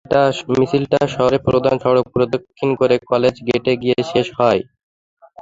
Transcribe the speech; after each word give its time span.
মিছিলটি 0.51 0.97
শহরের 1.15 1.41
প্রধান 1.47 1.75
সড়ক 1.83 2.05
প্রদক্ষিণ 2.13 2.69
করে 2.79 2.95
কলেজ 3.11 3.35
গেটে 3.47 3.73
গিয়ে 3.81 3.99
শেষ 4.11 4.27
হয়। 4.39 4.61